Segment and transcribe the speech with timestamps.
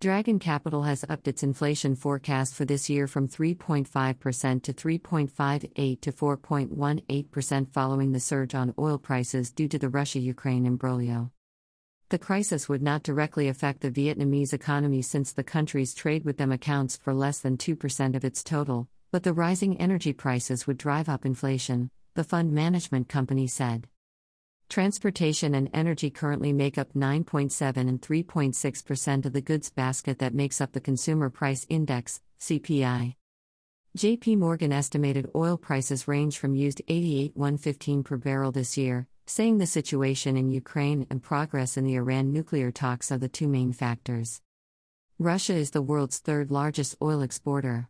[0.00, 6.10] Dragon Capital has upped its inflation forecast for this year from 3.5% to 3.58 to
[6.10, 11.30] 4.18% following the surge on oil prices due to the Russia Ukraine imbroglio.
[12.08, 16.50] The crisis would not directly affect the Vietnamese economy since the country's trade with them
[16.50, 21.10] accounts for less than 2% of its total, but the rising energy prices would drive
[21.10, 23.86] up inflation, the fund management company said.
[24.70, 30.60] Transportation and energy currently make up 9.7 and 3.6% of the goods basket that makes
[30.60, 33.16] up the Consumer Price Index, CPI.
[33.98, 39.58] JP Morgan estimated oil prices range from used 88 115 per barrel this year, saying
[39.58, 43.72] the situation in Ukraine and progress in the Iran nuclear talks are the two main
[43.72, 44.40] factors.
[45.18, 47.88] Russia is the world's third largest oil exporter.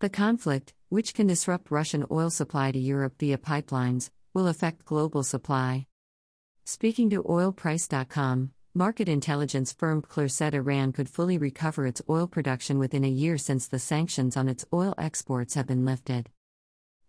[0.00, 5.22] The conflict, which can disrupt Russian oil supply to Europe via pipelines, will affect global
[5.22, 5.86] supply.
[6.70, 12.78] Speaking to oilprice.com, market intelligence firm Kpler said Iran could fully recover its oil production
[12.78, 16.28] within a year since the sanctions on its oil exports have been lifted.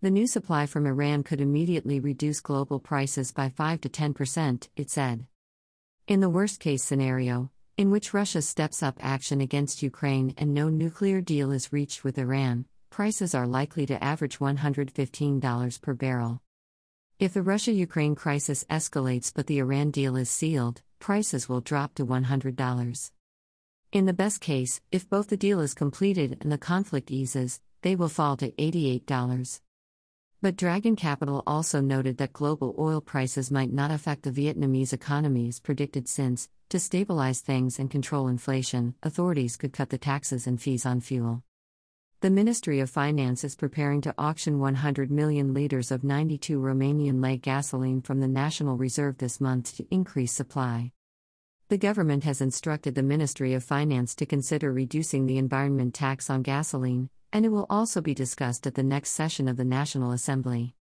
[0.01, 4.89] The new supply from Iran could immediately reduce global prices by 5 to 10%, it
[4.89, 5.27] said.
[6.07, 10.69] In the worst case scenario, in which Russia steps up action against Ukraine and no
[10.69, 16.41] nuclear deal is reached with Iran, prices are likely to average $115 per barrel.
[17.19, 21.93] If the Russia Ukraine crisis escalates but the Iran deal is sealed, prices will drop
[21.95, 23.11] to $100.
[23.91, 27.93] In the best case, if both the deal is completed and the conflict eases, they
[27.93, 29.59] will fall to $88.
[30.41, 35.49] But Dragon Capital also noted that global oil prices might not affect the Vietnamese economy
[35.49, 40.61] as predicted since, to stabilize things and control inflation, authorities could cut the taxes and
[40.61, 41.43] fees on fuel.
[42.21, 47.37] The Ministry of Finance is preparing to auction 100 million litres of 92 Romanian lei
[47.37, 50.91] gasoline from the National Reserve this month to increase supply.
[51.69, 56.41] The government has instructed the Ministry of Finance to consider reducing the environment tax on
[56.41, 60.75] gasoline, and it will also be discussed at the next session of the National Assembly.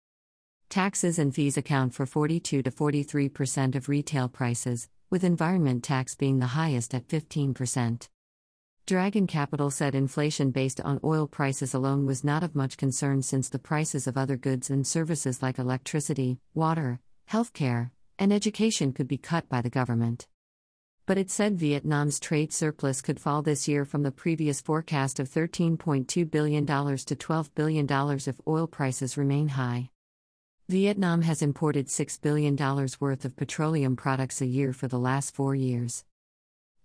[0.70, 6.40] Taxes and fees account for 42 to 43% of retail prices, with environment tax being
[6.40, 8.10] the highest at 15%.
[8.88, 13.50] Dragon Capital said inflation based on oil prices alone was not of much concern since
[13.50, 19.18] the prices of other goods and services like electricity, water, healthcare, and education could be
[19.18, 20.26] cut by the government.
[21.06, 25.28] But it said Vietnam's trade surplus could fall this year from the previous forecast of
[25.28, 27.86] $13.2 billion to $12 billion
[28.26, 29.90] if oil prices remain high.
[30.70, 32.56] Vietnam has imported $6 billion
[33.02, 36.06] worth of petroleum products a year for the last four years.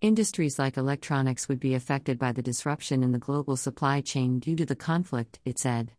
[0.03, 4.57] Industries like electronics would be affected by the disruption in the global supply chain due
[4.57, 5.93] to the conflict, it said.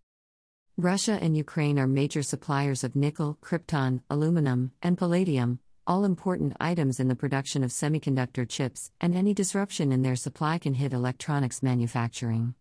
[0.76, 7.00] Russia and Ukraine are major suppliers of nickel, krypton, aluminum, and palladium, all important items
[7.00, 11.62] in the production of semiconductor chips, and any disruption in their supply can hit electronics
[11.62, 12.54] manufacturing.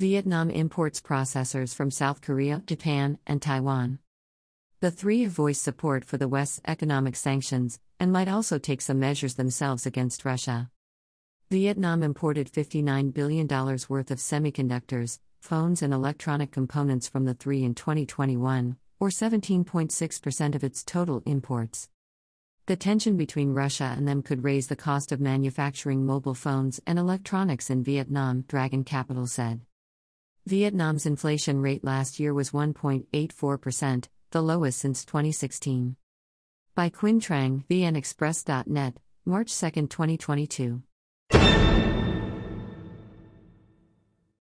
[0.00, 4.00] Vietnam imports processors from South Korea, Japan, and Taiwan.
[4.80, 9.00] The three have voiced support for the West's economic sanctions, and might also take some
[9.00, 10.70] measures themselves against Russia.
[11.50, 17.74] Vietnam imported $59 billion worth of semiconductors, phones, and electronic components from the three in
[17.74, 21.88] 2021, or 17.6% of its total imports.
[22.66, 26.98] The tension between Russia and them could raise the cost of manufacturing mobile phones and
[26.98, 29.62] electronics in Vietnam, Dragon Capital said.
[30.44, 35.96] Vietnam's inflation rate last year was 1.84%, the lowest since 2016.
[36.74, 40.82] By Quynh Trang, VNExpress.net, March 2, 2022.